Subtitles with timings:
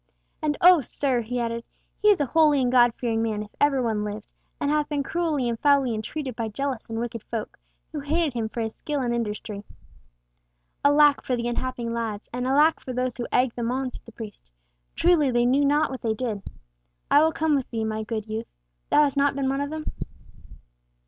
[0.41, 1.63] "And oh, sir!" he added,
[2.01, 5.03] "he is a holy and God fearing man, if ever one lived, and hath been
[5.03, 7.55] cruelly and foully entreated by jealous and wicked folk,
[7.91, 9.63] who hated him for his skill and industry."
[10.83, 14.11] "Alack for the unhappy lads; and alack for those who egged them on," said the
[14.11, 14.49] priest.
[14.95, 16.41] "Truly they knew not what they did.
[17.11, 18.47] I will come with thee, my good youth.
[18.89, 19.85] Thou hast not been one of them?"